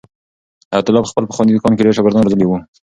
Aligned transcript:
حیات 0.71 0.87
الله 0.87 1.03
په 1.05 1.11
خپل 1.11 1.23
پخواني 1.27 1.51
دوکان 1.53 1.73
کې 1.73 1.85
ډېر 1.85 1.95
شاګردان 1.97 2.23
روزلي 2.23 2.45
وو. 2.47 2.57